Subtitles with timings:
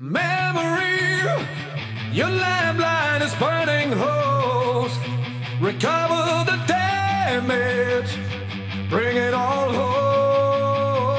[0.00, 1.24] Memory,
[2.12, 4.96] your lamplight is burning holes.
[5.60, 8.16] Recover the damage,
[8.88, 11.18] bring it all home.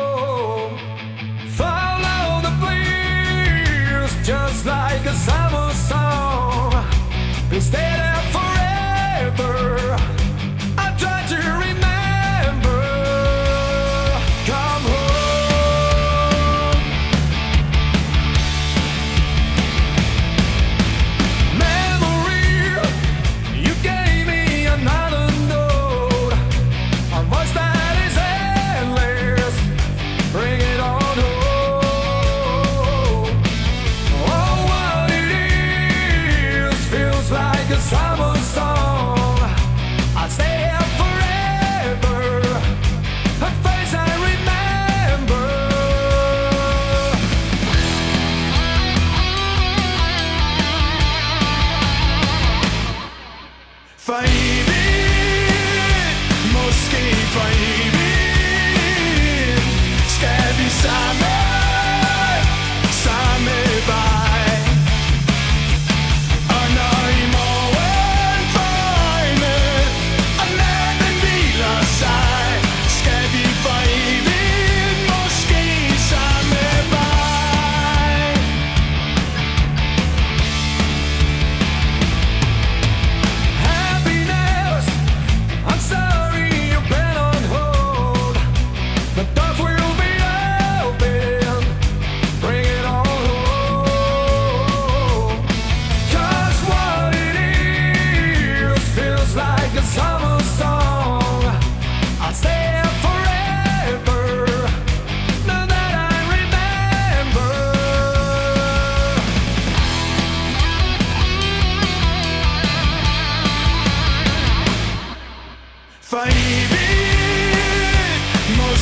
[1.50, 6.86] Follow the breeze, just like a summer song.
[7.52, 8.19] Instead of.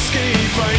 [0.07, 0.76] escape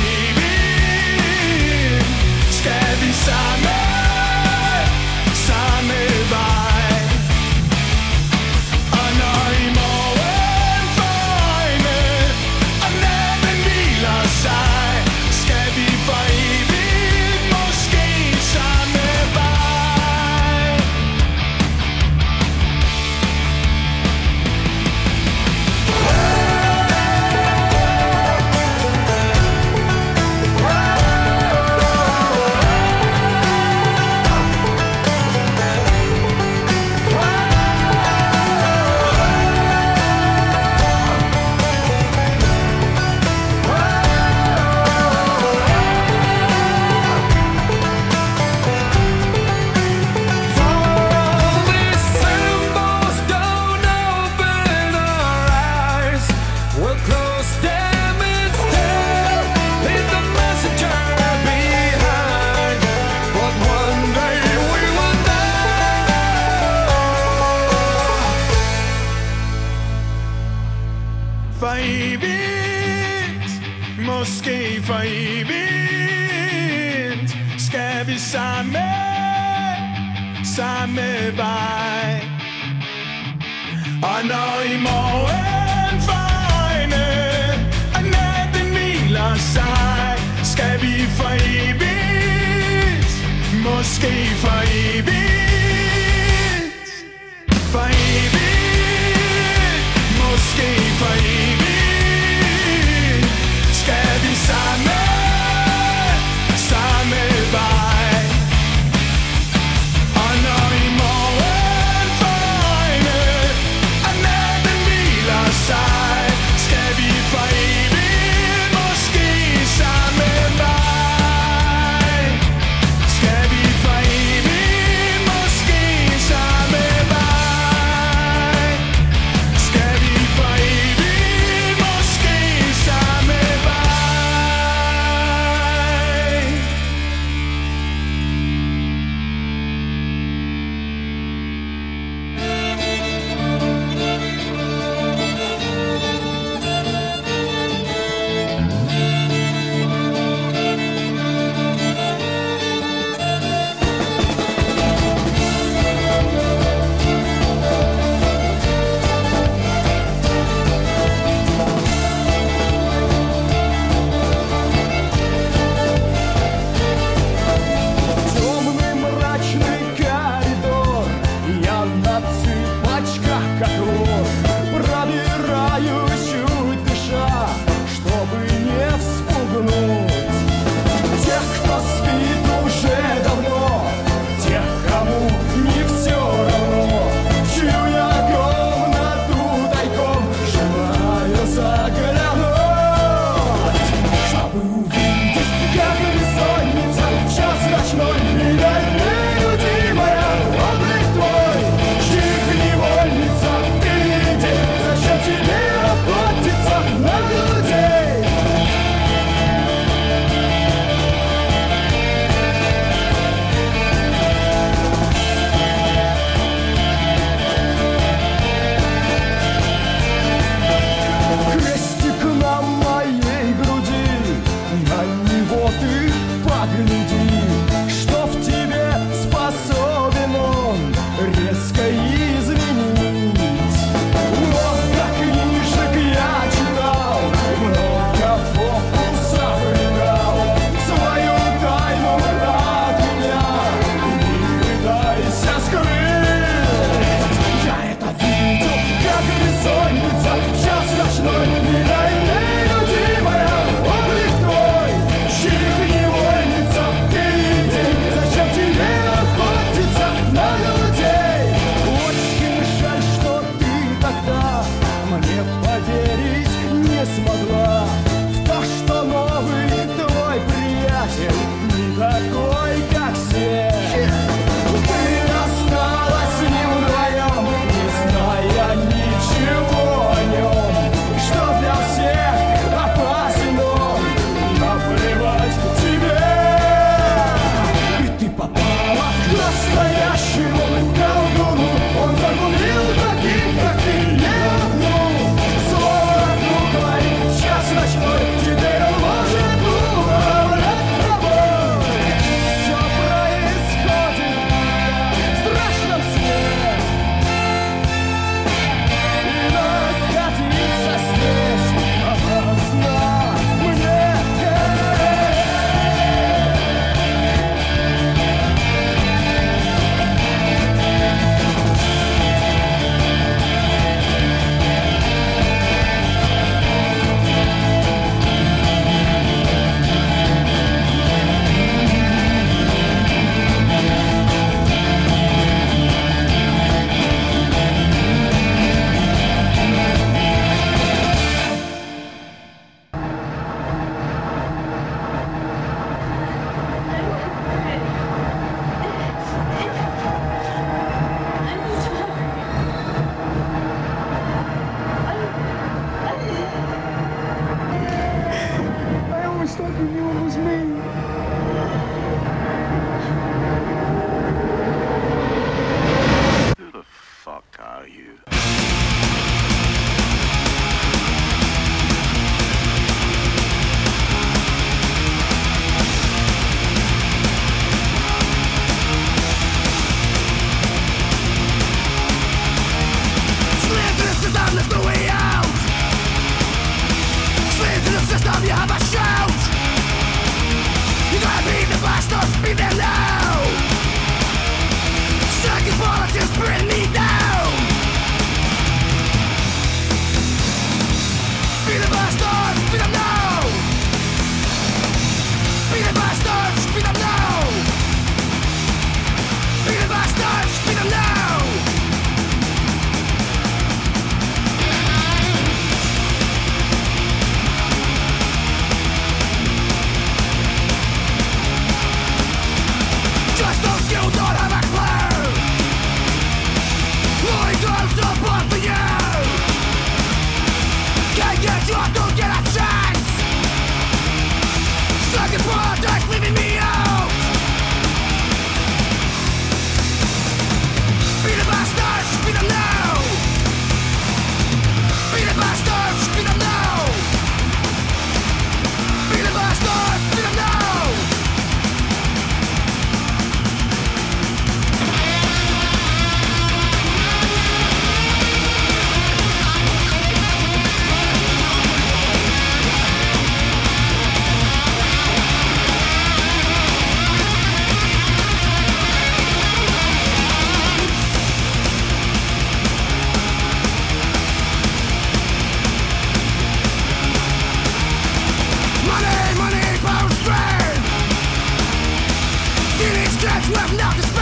[483.10, 484.17] streets with nothing spared.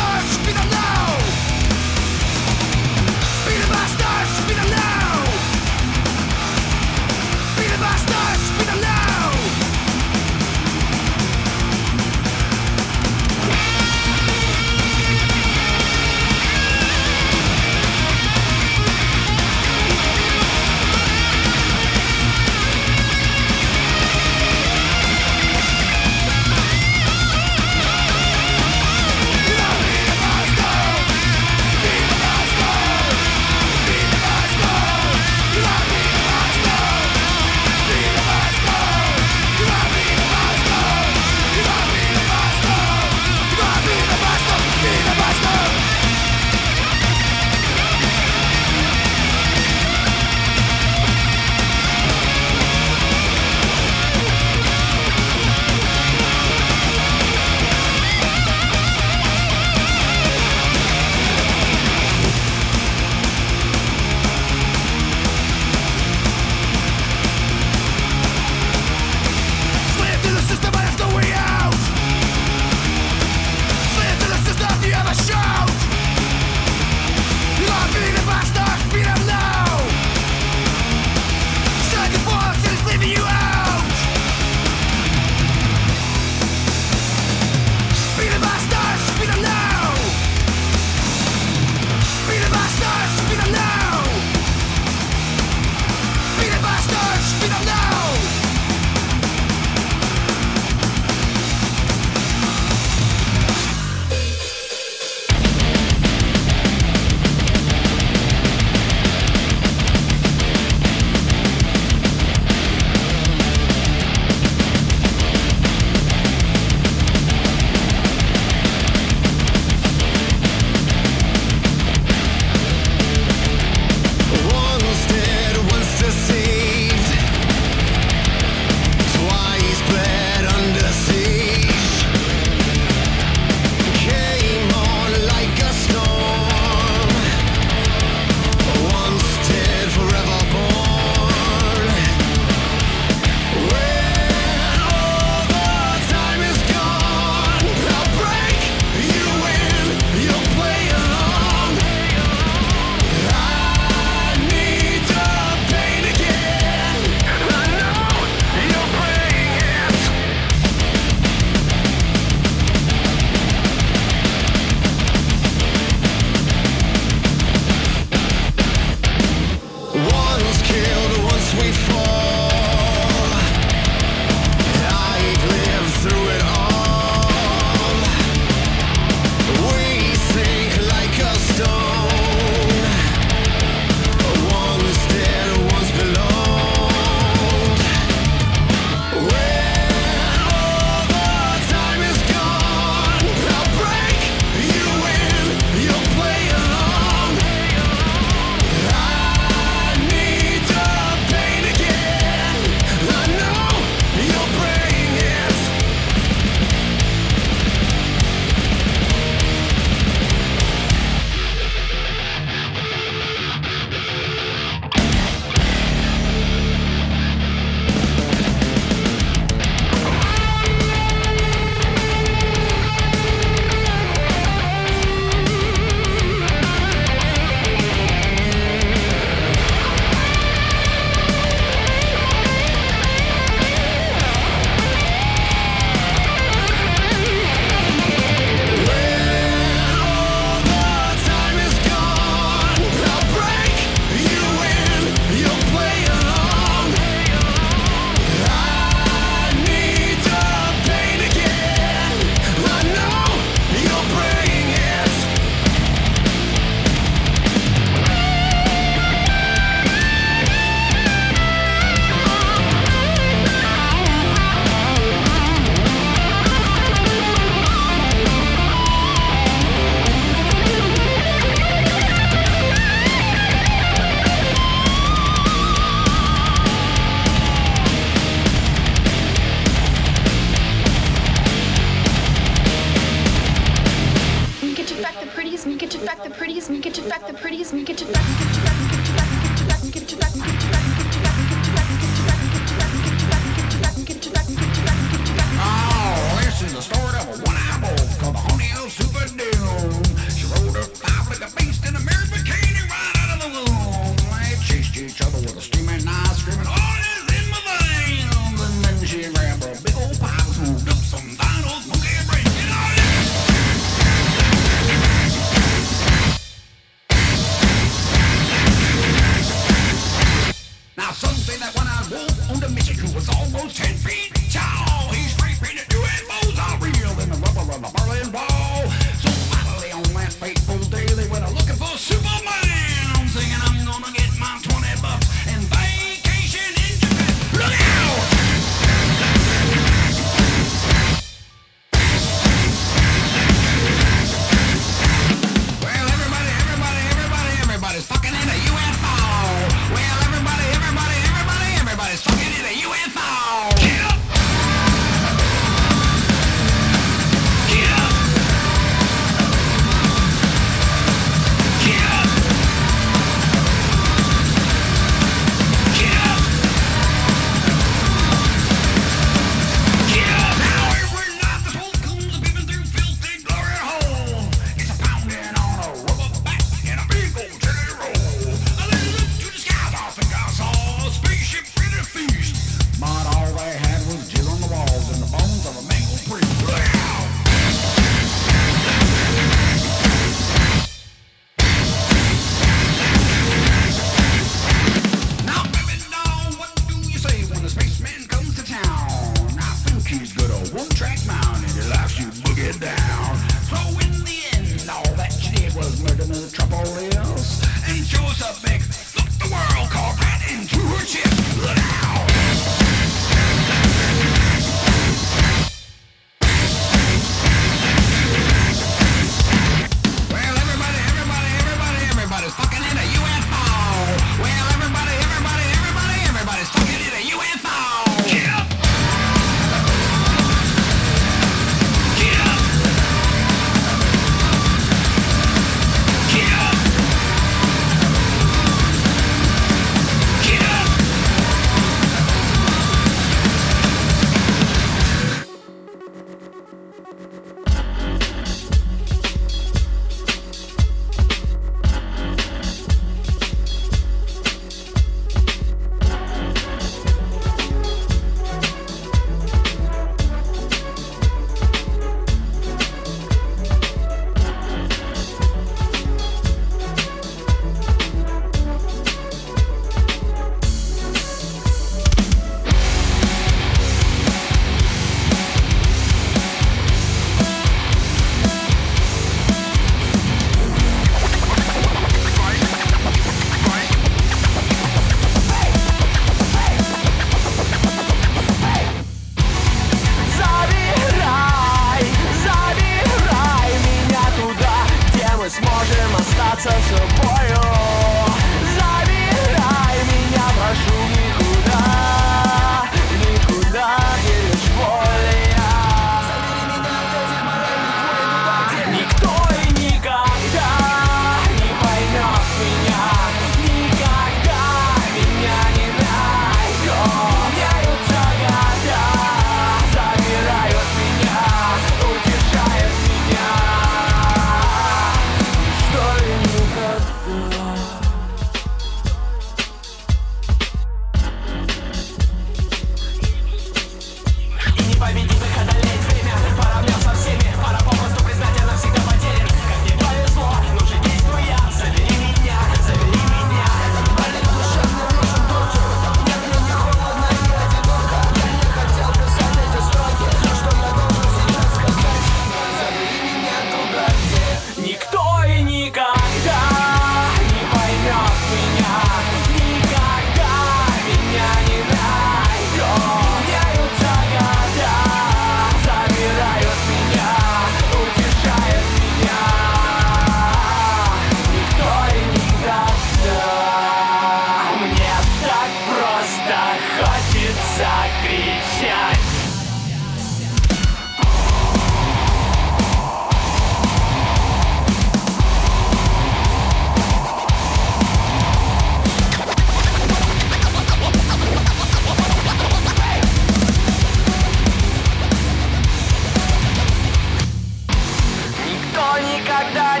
[599.73, 600.00] die.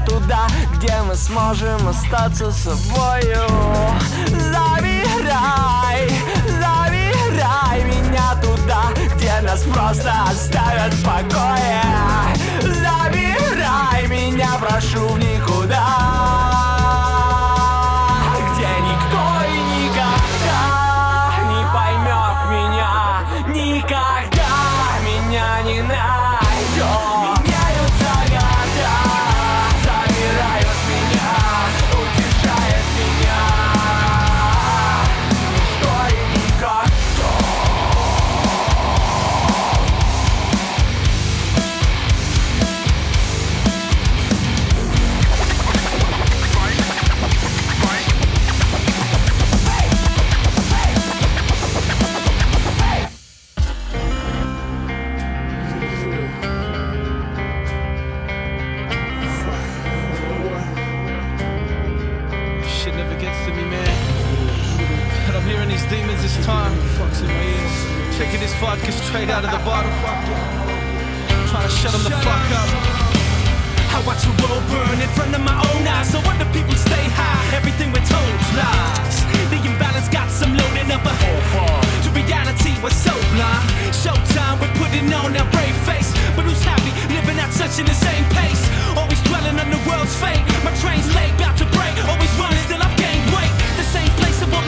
[0.00, 3.46] туда, где мы сможем остаться собою.
[4.28, 6.08] Забирай,
[6.46, 11.82] забирай меня туда, где нас просто оставят в покое.
[12.62, 16.57] Забирай меня, прошу, в никуда.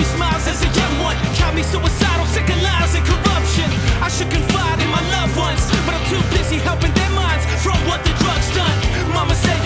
[0.01, 1.17] me smiles as a young one.
[1.37, 3.69] Count me suicidal, sick of lies and corruption.
[4.01, 7.77] I should confide in my loved ones, but I'm too busy helping their minds from
[7.89, 8.79] what the drugs done.
[9.13, 9.60] Mama said.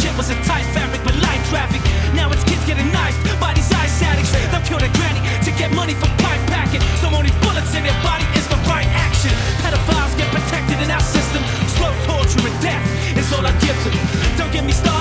[0.00, 1.80] shit was a tight fabric, but light traffic.
[2.16, 4.32] Now it's kids getting knifed by these ice addicts.
[4.50, 6.80] They'll kill their granny to get money for pipe packing.
[7.00, 9.32] So only bullets in their body is the right action.
[9.60, 11.42] Pedophiles get protected in our system.
[11.76, 12.84] Slow torture and death
[13.16, 13.94] is all I give them.
[14.36, 14.99] Don't get me started.